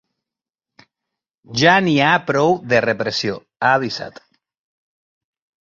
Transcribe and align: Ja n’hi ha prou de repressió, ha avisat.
Ja 1.63 1.75
n’hi 1.87 1.93
ha 2.05 2.09
prou 2.31 2.57
de 2.73 2.81
repressió, 2.89 3.39
ha 3.67 3.75
avisat. 3.81 4.21